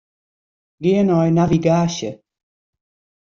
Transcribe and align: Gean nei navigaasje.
Gean 0.83 1.07
nei 1.09 1.29
navigaasje. 1.33 2.11